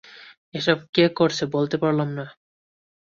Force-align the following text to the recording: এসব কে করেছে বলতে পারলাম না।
এসব 0.53 0.77
কে 0.93 1.03
করেছে 1.17 1.43
বলতে 1.55 1.75
পারলাম 1.77 2.09
না। 2.17 2.25